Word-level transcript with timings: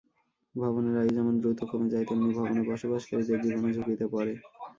ভবনের 0.55 0.95
আয়ু 0.97 1.11
যেমন 1.17 1.33
দ্রুত 1.41 1.59
কমে 1.69 1.87
যায়, 1.93 2.05
তেমনি 2.05 2.29
ভবনে 2.37 2.61
বসবাসকারীদের 2.69 3.39
জীবনও 3.43 3.73
ঝুঁকিতে 3.75 4.05
পড়ে। 4.13 4.33